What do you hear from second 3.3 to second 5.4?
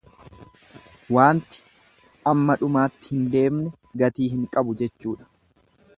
deemne gatii hin qabu jechuudha.